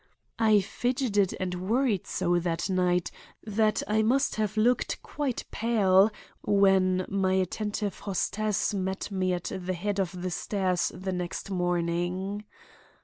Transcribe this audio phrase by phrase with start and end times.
[0.39, 3.11] "I fidgeted and worried so that night
[3.43, 6.09] that I must have looked quite pale
[6.41, 12.45] when my attentive hostess met me at the head of the stairs the next morning.